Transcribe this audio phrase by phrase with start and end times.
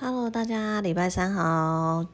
[0.00, 2.06] Hello，大家礼拜三好。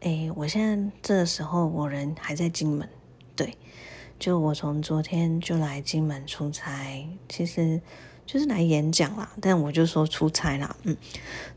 [0.00, 2.88] 哎，我现在这个时候我人还在金门，
[3.36, 3.56] 对，
[4.18, 7.80] 就我从昨天就来金门出差，其实
[8.26, 10.96] 就是来演讲啦，但我就说出差啦，嗯，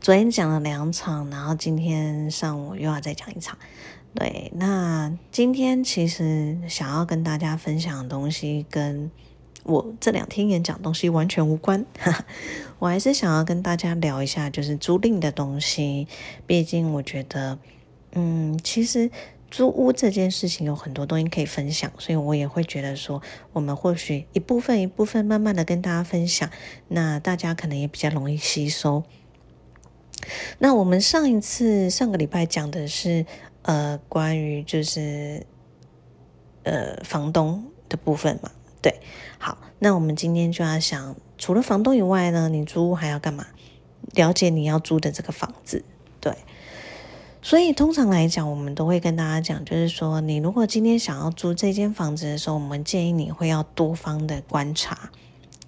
[0.00, 3.58] 昨天讲了两场，然后今天上午又要再讲一场，
[4.14, 9.10] 对，那今天其实想要跟大家分享的东西跟。
[9.64, 12.24] 我这两天演讲东西完全无关，哈 哈
[12.78, 16.06] 我还是想要跟大家聊一下，就是租赁的东西。
[16.46, 17.58] 毕竟我觉得，
[18.12, 19.10] 嗯，其实
[19.50, 23.22] 租屋这件事情有很多东西可以分享，所以我也会觉得说，
[23.52, 26.50] 我们或许一部分一部分慢慢的跟大家分享，
[26.88, 29.02] 那大家可能也比较容易吸收。
[30.58, 33.24] 那我们上一次上个礼拜讲的是，
[33.62, 35.46] 呃，关于就是
[36.64, 38.50] 呃房东的部分嘛。
[38.84, 39.00] 对，
[39.38, 43.46] 好，那我们今天就要想，除了房东以外呢，你租屋还要干嘛？
[44.12, 45.82] 了解你要租的这个房子，
[46.20, 46.36] 对。
[47.40, 55.10] 所以通常来讲，我们都会跟大家讲，就是说，你如果今天想要租这间房子的时候，我们建议你会要多方的观察。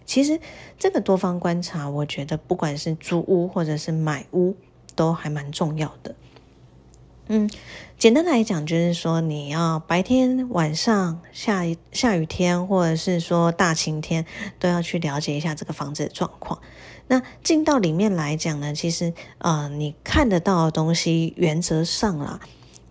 [0.05, 0.39] 其实
[0.78, 4.55] 这个多方观察，我觉得不管是租屋或者是买屋，
[4.95, 6.14] 都还蛮重要的。
[7.29, 7.51] 嗯，
[7.99, 14.25] 简单来讲，就是说你要白天、晚上、下下雨天，或者是说大晴天，
[14.61, 16.61] 都要去了解一下这个房子的状况。
[17.09, 22.39] 那进到里面来讲呢，其实呃，你看得到的东西，原则上啦，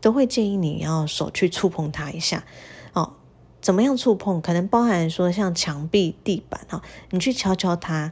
[0.02, 2.44] 都会建议你要手去触碰它一下。
[2.92, 3.14] 哦，
[3.62, 4.42] 怎么样触碰？
[4.42, 8.12] 可能包含说像墙壁、地板哈，你去敲敲它。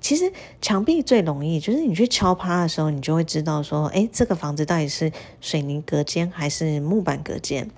[0.00, 7.70] 其实墙壁最容易，就是你去敲趴的时候，你就会知道说，哎，这个房子到底是水泥隔间还是木板隔间。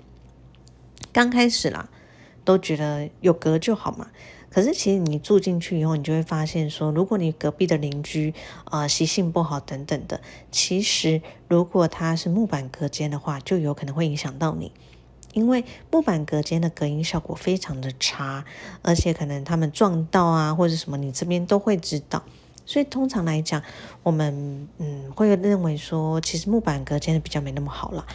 [1.11, 1.89] 刚开始啦，
[2.45, 4.07] 都觉得有隔就好嘛。
[4.49, 8.33] 可是其实你住进去以后，你就会发现说，如果你隔壁的邻居
[8.65, 14.71] 啊习性不好等等的，其实如果它是木板隔间的话，就有可能会影响到你。
[15.33, 18.43] 因为木板隔间的隔音效果非常的差，
[18.81, 22.23] 而且可能他们撞到啊或者什么，你这边都会知道。
[22.65, 23.61] 所以通常来讲，
[24.03, 28.05] 我们嗯会认为说，其实木板隔间的比较没那么好啦。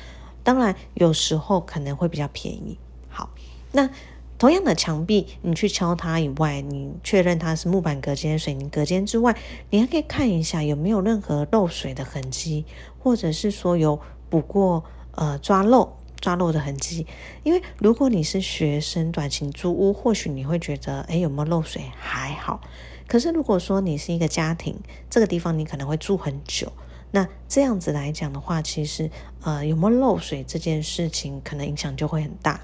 [0.43, 2.79] 当然有时候可能会比较便宜。
[3.09, 3.31] 好，
[3.73, 3.91] 那
[4.39, 9.37] 同样的墙壁，你去敲它以外，你确认它是木板隔间、水泥隔间之外，
[9.71, 12.65] 你还可以看一下有没有任何漏水的痕迹，
[12.99, 13.99] 或者是说有
[14.31, 15.97] 补过呃抓漏。
[16.21, 17.07] 抓漏的痕迹，
[17.43, 22.61] 因为如果你是学生短期租屋，或许你会觉得，哎，有没有漏水还好。
[23.07, 26.73] 可是如果说你是一个家庭，这个地方你可能会住很久，
[27.13, 29.11] 那这样子来讲的话，其实
[29.43, 32.61] 呃有没有漏水这件事情，可能影响就会很大。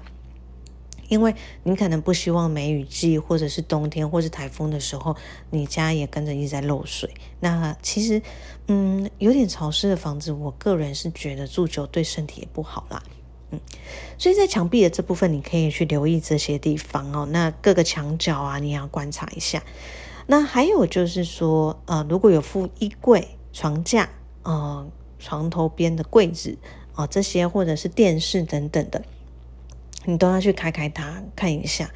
[1.09, 5.15] 因为你可能不希望梅雨季或者是冬天或是台风的时候，
[5.51, 7.13] 你家也跟着一直在漏水。
[7.39, 8.21] 那其实，
[8.67, 13.03] 嗯，有点潮湿的房子，我个人是觉得住久对身体也不好啦。
[14.17, 17.27] 所以在墙壁的这部分，你可以去留意这些地方哦。
[17.31, 19.63] 那各个墙角啊，你也要观察一下。
[20.27, 24.09] 那还有就是说，呃，如果有附衣柜、床架、
[24.43, 24.87] 呃，
[25.19, 26.57] 床头边的柜子
[26.95, 29.03] 啊，这些或者是电视等等的，
[30.05, 31.91] 你都要去开开它看一下。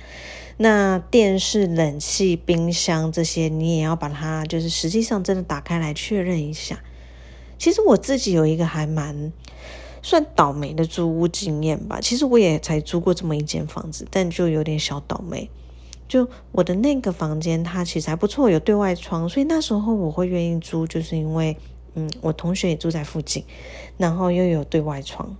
[0.57, 6.81] 那电视、冷气、冰箱这些，你也要把它就是实际上真的打开来确认一下。
[7.57, 9.31] 其实我自己有一个还蛮。
[10.01, 11.99] 算倒霉的租屋经验吧。
[12.01, 15.49] 其实我也才租过这么一间房子，但就有点小倒霉。
[16.07, 21.57] 就我的那个房间，它其实还不错，有对外窗，所以那时候我会愿意租，就是因为，
[21.95, 23.43] 嗯，我同学也住在附近，
[23.97, 25.35] 然后又有对外窗。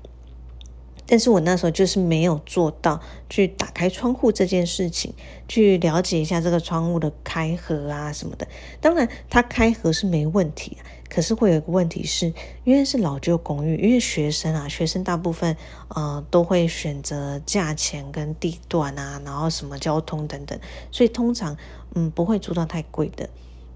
[1.08, 5.14] 但是我那时候就是没有做到去打开窗户这件事情，
[5.48, 8.46] 去了解一下这个窗户的开合啊什么的。
[8.82, 10.78] 当然，它开合是没问题，
[11.10, 12.34] 可是会有一个问题是，
[12.66, 15.56] 因为是老旧公寓，因为学生啊，学生大部分
[15.88, 20.60] 呃都会选择价钱跟地段啊，然后什么交通等等，
[20.92, 21.56] 所以通常
[21.96, 23.30] 嗯不会租到太贵的。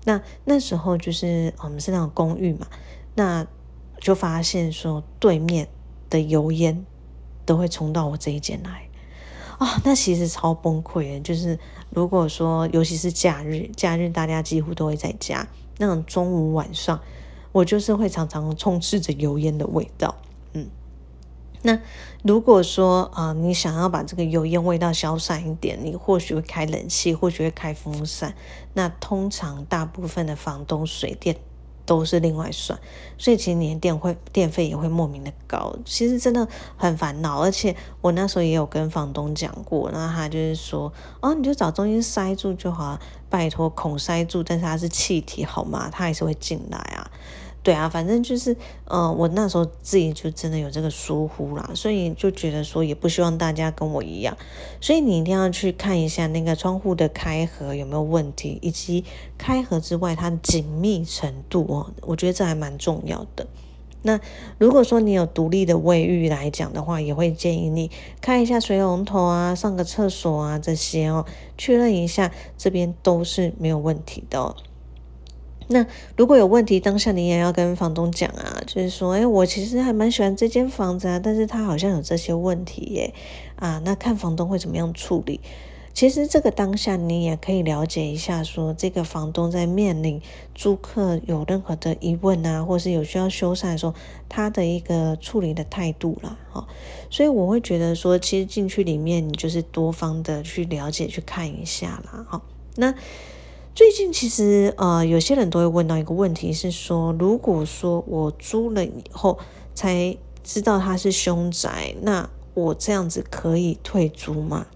[0.04, 2.68] 那那时候就是我们是那种公寓嘛，
[3.16, 3.48] 那
[4.00, 5.70] 就发现说对面
[6.10, 6.86] 的油烟。
[7.46, 8.88] 都会冲到我这一间来
[9.58, 9.82] 啊！
[9.84, 11.20] 那其实超崩溃的。
[11.20, 11.58] 就是
[11.90, 15.48] 如果说，尤其是假日，假日大家几乎都会在家，
[15.78, 17.00] 那种中午晚上，
[17.52, 20.16] 我就是会常常充斥着油烟的味道。
[20.54, 20.68] 嗯，
[21.62, 21.80] 那
[22.24, 28.34] 如果说啊，你想要把这个油烟味道消散一点，你或许会开冷气，或许会开风扇。
[28.74, 31.38] 那通常大部分的房东水电。
[31.92, 32.80] 都是另外算，
[33.18, 36.48] 所以其实你的电会电费也会莫名的高，其实真的
[36.78, 37.42] 很烦恼。
[37.42, 45.90] 而且我那时候也有跟房东讲过，然后他就是说，哦，你就找中心塞住就好了，拜托孔塞住，但是它是气体好吗？
[45.92, 47.12] 它还是会进来啊。
[47.64, 54.36] 对啊，反正就是，呃，我那时候自己就真的有这个疏忽啦，所以就觉得说也不希望大家跟我一样，
[54.80, 59.06] 所以你一定要去看一下那个窗户的开合有没有问题，以及
[59.38, 63.46] 开合之外它的紧密程度哦，我觉得这还蛮重要的。
[64.02, 64.20] 那
[64.58, 74.56] 如果说你有独立的卫浴来讲的话，也会建议你看一下水龙头啊、上个厕所啊这些哦，确认一下这边都是没有问题的。
[75.72, 75.86] 那
[76.18, 83.14] 如果有问题，当下你也要跟房东讲啊，就是说，哎，我其实还蛮喜欢这间房子啊，但是他好像有这些问题耶，
[83.56, 85.40] 啊，那看房东会怎么样处理。
[85.94, 90.22] 其实这个当下你也可以了解一下，说这个房东在面临
[90.54, 93.94] 租客有任何的疑问啊，或是有需要修缮的时候，
[94.28, 96.68] 他的一个处理的态度啦，哈。
[97.10, 102.42] 所以我会觉得说，其实进去里面你就是多方的去了解、去看一下啦，哈。
[102.76, 102.94] 那。
[103.74, 109.40] 最近其实呃，有些人都会问到一个问题，是说，如果说我租了以后
[109.74, 114.68] 才知道它是凶宅，那我这样子可以退租吗？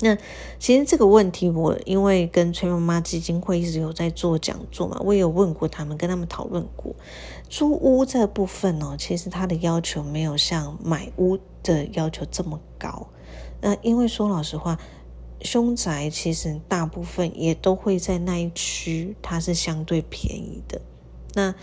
[0.00, 0.18] 那
[0.58, 6.92] 其实这个问题，我因为跟崔妈妈基金会一直有在做讲座嘛，我也有问过他们，跟他们讨论过
[7.48, 13.06] 租屋这部分哦，其实他的要求没有像买屋的要求这么高。
[13.60, 14.76] 那因为说老实话。
[15.42, 20.80] 凶宅其实大部分也都会在那一区，它是相对便宜的。
[21.34, 21.54] 那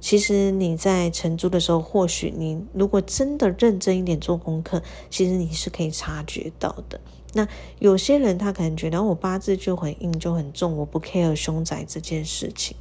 [0.00, 7.00] 其实你在承租的时候，或许你如果真的认真一点做功课，其实你是可以察觉到的。
[7.32, 7.48] 那
[7.78, 12.76] 有些人他可能觉得我八字就很硬就很重，我不 care 凶宅这件事情。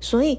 [0.00, 0.38] 所以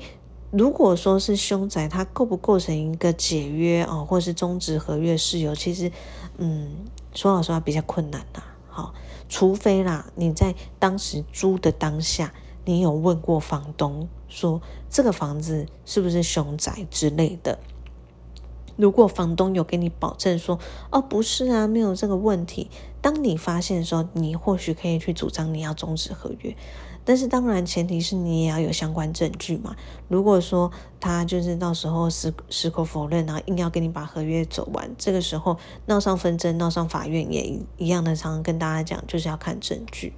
[0.51, 5.91] 如果说是凶宅，它构不构成一个解约啊，或是终止合约事由，其实
[6.37, 6.69] 嗯，
[7.13, 8.43] 说老实话比较困难呐。
[9.27, 12.33] 除非啦，你在当时租的当下，
[12.65, 17.59] 你有问过房东说这个房子是不是凶宅之类的。
[18.79, 20.57] 如果房东有给你保证说
[20.89, 22.71] 哦不是啊，没有这个问题，
[23.01, 26.55] 当你发现的时候你或许可以去主张你要终止合约。
[27.05, 29.75] 但是当然，前提是你也要有相关证据嘛。
[30.07, 38.15] 如果说他就是到时候矢矢口否认啊，硬要跟你把合约走完，这个时候闹上纷争、闹上法院也一样的。
[38.15, 40.13] 常常跟大家讲，就是要看证据，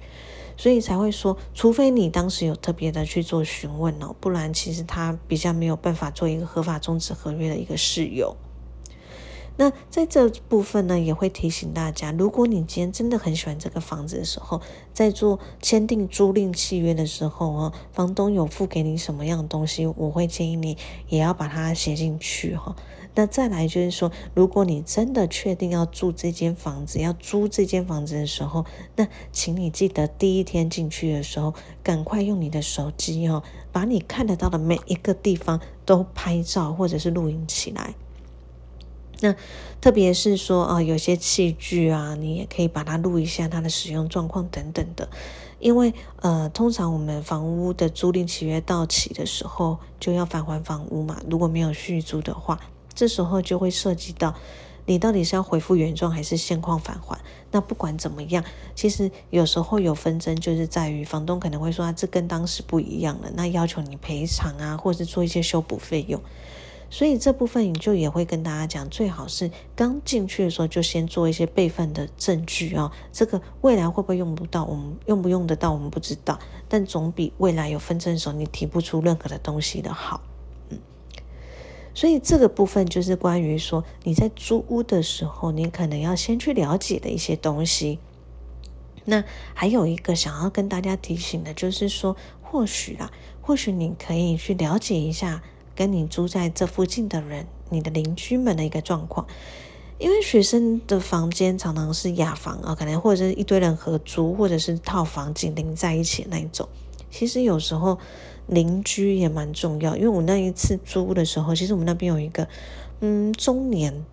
[0.58, 8.36] 所以才会说，除非你当时有特别的去做询问哦，不然其实他比较没有办法做一个合法终止合约的一个事由。
[9.62, 14.60] 那在这部分呢，也会提醒大家，如果你今天真的很喜欢这个房子的时候，
[14.92, 20.76] 在做签订租赁契约的时候啊，房东有付给你什么样的东西，我会建议你
[21.06, 22.74] 也要把它写进去哈。
[23.14, 28.64] 那再来就是说，如果你真的确定要住这间房子，要租这间房子的时候，
[28.96, 31.54] 那请你记得第一天进去的时候，
[31.84, 37.94] 赶快用你的手机哦，把你看得到的每一个地方都拍照或者是录影起来。
[39.22, 39.34] 那
[39.80, 45.08] 特别是说啊，有些器具啊，你也可以把它录一下它的使用状况等等的，
[45.60, 52.60] 因为呃，通常我们房屋的租赁契约到期的时候就要返还房屋嘛，如果没有续租的话，
[52.92, 54.34] 这时候就会涉及到
[54.86, 57.18] 你到底是要恢复原状还是现况返还。
[57.52, 58.44] 那不管怎么样，
[58.74, 66.20] 其实有时候有纷争就是在于房东可能会说啊，这跟当时不一样了，那要求你赔偿啊，或者是做一些修补费用。
[66.94, 72.92] 所以这部分你就也会跟大家讲，最好是刚进去的时候就先做一些备份的证据啊。
[73.10, 76.38] 这个未来会不会用不到，我们用不用得到，我们不知道。
[76.68, 80.20] 但总比未来有纷争的时候你提不出任何的东西的好。
[80.68, 80.78] 嗯，
[81.94, 88.00] 所以这个部分就是关于说你在租屋的时候，你可能要先去了解的一些东西。
[89.06, 95.42] 那还有一个想要跟大家提醒的，就是说或许啊，或许你可以去了解一下。
[95.74, 99.26] 跟你住在这附近的人，你的邻居们的一个状况，
[99.98, 106.68] 因为学生的房间常常是雅房啊，可能或者是一堆人合租，或者是套房紧邻在一起那一种。
[107.10, 107.98] 其实有时候
[108.46, 112.48] 邻居也蛮重要，因为我那一次租的时候，其实我们那边有一个
[113.00, 114.04] 嗯中年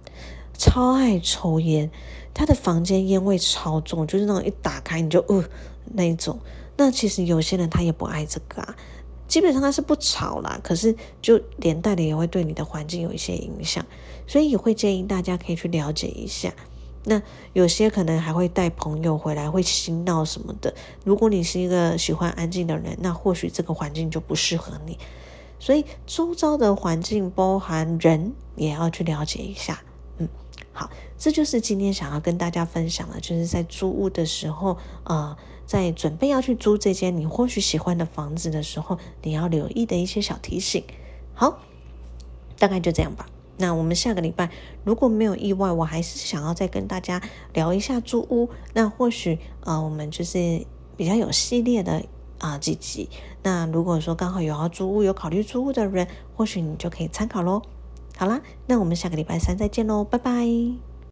[0.58, 1.90] 超爱抽烟，
[2.34, 5.44] 他的房间烟味超重，就是那种一打开你就呃
[5.94, 6.40] 那一种。
[6.78, 8.76] 那其实有些人他也不爱这个啊。
[9.30, 13.86] 基本上它是不吵啦，可是就连带的也会对你的环境有一些影响，
[14.28, 16.54] 所以会建议大家可以去了解一下。
[17.06, 17.22] 那
[17.54, 20.74] 有些可能还会带朋友回来，会嬉闹什么的。
[21.06, 24.98] 如果你是一个喜欢安静的人，那或许这个环境就不适合你。
[25.60, 29.82] 所以周遭的环境包含人，也要去了解一下。
[30.80, 35.36] 好，这就是今天想要跟大家分享的，就是在租屋的时候，呃。
[35.70, 40.84] 在准备要去租这间你或许喜欢的房子的时候，你要留意的一些小提醒。
[41.36, 41.60] 好，
[42.58, 43.28] 大概就这样吧。
[43.58, 44.50] 那我们下个礼拜
[44.84, 47.22] 如果没有意外，我还是想要再跟大家
[47.54, 48.50] 聊一下租屋。
[48.74, 50.66] 那或许呃，我们就是
[50.98, 52.04] 比较有系列的
[52.40, 53.08] 啊几集。
[53.44, 57.62] 那如果说刚好有要租屋、有考虑租屋的人，或许你就可以参考喽。
[58.20, 60.89] 好啦，那我们下个礼拜三再见喽，拜拜。